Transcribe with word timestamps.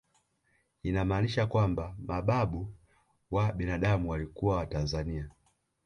Inamaanisha 0.83 1.47
kwamba 1.47 1.95
mababu 2.07 2.73
wa 3.31 3.51
binadamu 3.51 4.09
walikuwa 4.09 4.55
watanzania 4.57 5.29